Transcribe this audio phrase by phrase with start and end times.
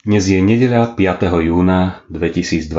[0.00, 1.28] Dnes je nedeľa 5.
[1.44, 2.72] júna 2022.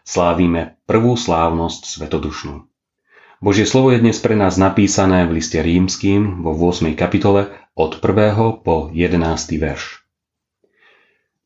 [0.00, 2.64] Slávime prvú slávnosť svetodušnú.
[3.44, 6.96] Božie slovo je dnes pre nás napísané v liste rímským vo 8.
[6.96, 8.64] kapitole od 1.
[8.64, 9.60] po 11.
[9.60, 10.00] verš.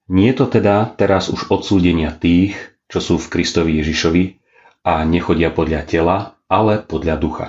[0.07, 2.55] Nie je to teda teraz už odsúdenia tých,
[2.87, 4.39] čo sú v Kristovi Ježišovi
[4.87, 7.49] a nechodia podľa tela, ale podľa ducha.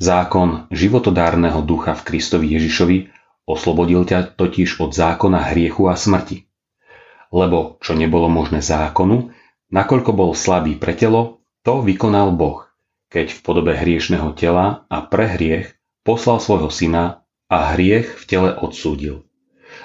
[0.00, 3.12] Zákon životodárneho ducha v Kristovi Ježišovi
[3.46, 6.50] Oslobodil ťa totiž od zákona hriechu a smrti.
[7.30, 9.30] Lebo čo nebolo možné zákonu,
[9.70, 12.66] nakoľko bol slabý pre telo, to vykonal Boh,
[13.06, 18.50] keď v podobe hriešného tela a pre hriech poslal svojho syna a hriech v tele
[18.50, 19.22] odsúdil.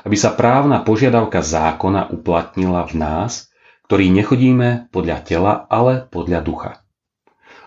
[0.01, 3.53] Aby sa právna požiadavka zákona uplatnila v nás,
[3.85, 6.71] ktorí nechodíme podľa tela, ale podľa ducha.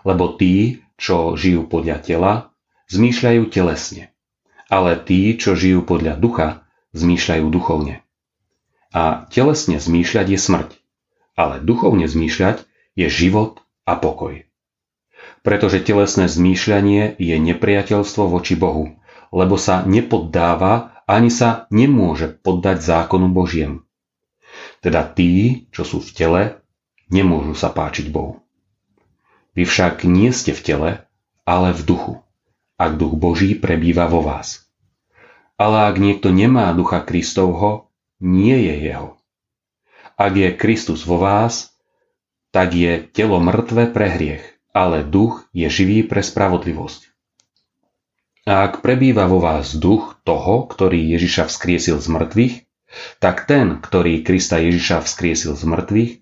[0.03, 2.31] Lebo tí, čo žijú podľa tela,
[2.91, 4.14] zmýšľajú telesne
[4.69, 6.47] ale tí, čo žijú podľa ducha,
[6.97, 8.01] zmýšľajú duchovne.
[8.95, 10.69] A telesne zmýšľať je smrť,
[11.35, 12.63] ale duchovne zmýšľať
[12.95, 14.47] je život a pokoj.
[15.43, 18.97] Pretože telesné zmýšľanie je nepriateľstvo voči Bohu,
[19.35, 23.85] lebo sa nepoddáva ani sa nemôže poddať zákonu Božiem.
[24.81, 26.43] Teda tí, čo sú v tele,
[27.13, 28.41] nemôžu sa páčiť Bohu.
[29.53, 30.91] Vy však nie ste v tele,
[31.45, 32.24] ale v duchu
[32.75, 34.67] ak duch Boží prebýva vo vás.
[35.55, 37.87] Ale ak niekto nemá ducha Kristovho,
[38.19, 39.09] nie je jeho.
[40.15, 41.75] Ak je Kristus vo vás,
[42.55, 47.11] tak je telo mŕtve pre hriech, ale duch je živý pre spravodlivosť.
[48.45, 52.55] A ak prebýva vo vás duch toho, ktorý Ježiša vzkriesil z mŕtvych,
[53.19, 56.13] tak ten, ktorý Krista Ježiša vzkriesil z mŕtvych,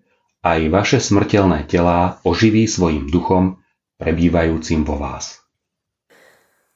[0.41, 3.59] aj vaše smrteľné telá oživí svojim duchom,
[3.99, 5.42] prebývajúcim vo vás.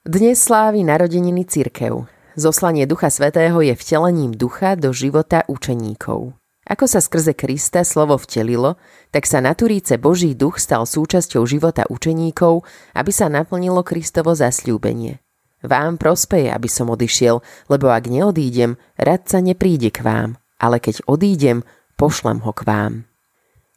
[0.08, 2.08] Dnes slávi narodeniny cirkev.
[2.40, 6.32] Zoslanie Ducha Svetého je vtelením ducha do života učeníkov.
[6.64, 8.80] Ako sa skrze Krista slovo vtelilo,
[9.12, 12.64] tak sa na Turíce Boží duch stal súčasťou života učeníkov,
[12.96, 15.20] aby sa naplnilo Kristovo zasľúbenie.
[15.68, 21.68] Vám prospeje, aby som odišiel, lebo ak neodídem, radca nepríde k vám, ale keď odídem,
[22.00, 22.94] pošlem ho k vám.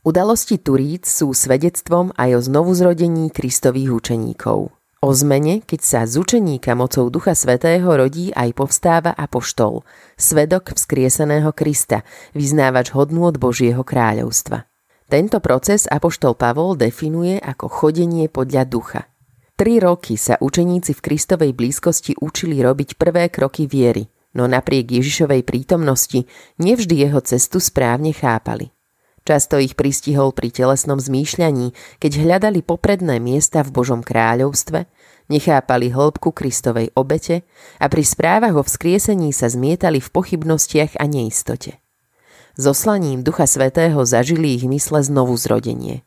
[0.06, 4.79] Udalosti Turíc sú svedectvom aj o znovuzrodení Kristových učeníkov.
[5.00, 9.80] O zmene, keď sa z učeníka mocou Ducha Svetého rodí aj povstáva apoštol,
[10.20, 12.04] svedok vzkrieseného Krista,
[12.36, 14.68] vyznávač hodnú od Božieho kráľovstva.
[15.08, 19.08] Tento proces apoštol Pavol definuje ako chodenie podľa ducha.
[19.56, 24.04] Tri roky sa učeníci v Kristovej blízkosti učili robiť prvé kroky viery,
[24.36, 26.28] no napriek Ježišovej prítomnosti
[26.60, 28.68] nevždy jeho cestu správne chápali.
[29.20, 34.88] Často ich pristihol pri telesnom zmýšľaní, keď hľadali popredné miesta v Božom kráľovstve,
[35.28, 37.44] nechápali hĺbku Kristovej obete
[37.76, 41.76] a pri správach o vzkriesení sa zmietali v pochybnostiach a neistote.
[42.56, 46.02] Zoslaním Ducha Svetého zažili ich mysle znovu zrodenie.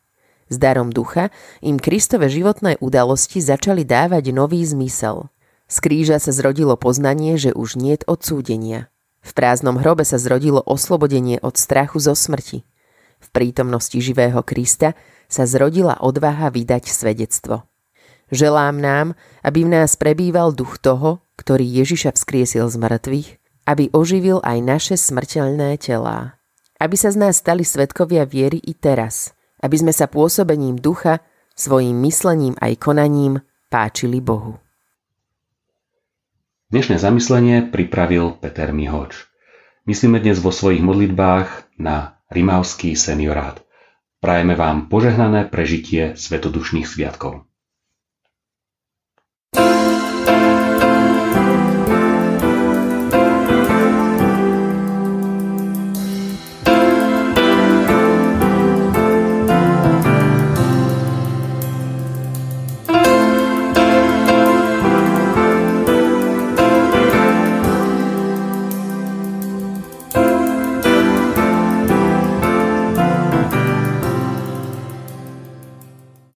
[0.52, 1.32] S darom ducha
[1.64, 5.32] im Kristove životné udalosti začali dávať nový zmysel.
[5.72, 8.92] Z kríža sa zrodilo poznanie, že už niet odsúdenia.
[9.24, 12.68] V prázdnom hrobe sa zrodilo oslobodenie od strachu zo smrti–
[13.24, 15.00] v prítomnosti živého Krista
[15.32, 17.64] sa zrodila odvaha vydať svedectvo.
[18.30, 19.08] Želám nám,
[19.42, 23.30] aby v nás prebýval duch toho, ktorý Ježiša vzkriesil z mŕtvych,
[23.64, 26.38] aby oživil aj naše smrteľné telá.
[26.78, 29.32] Aby sa z nás stali svetkovia viery i teraz,
[29.64, 31.24] aby sme sa pôsobením ducha,
[31.54, 33.40] svojim myslením aj konaním
[33.70, 34.58] páčili Bohu.
[36.74, 39.30] Dnešné zamyslenie pripravil Peter Mihoč.
[39.86, 43.62] Myslíme dnes vo svojich modlitbách na Rimavský seniorát.
[44.18, 47.46] Prajeme vám požehnané prežitie svetodušných sviatkov.